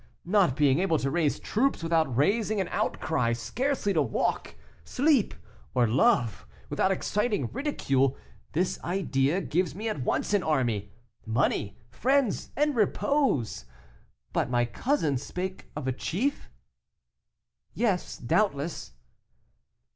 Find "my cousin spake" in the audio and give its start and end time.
14.49-15.69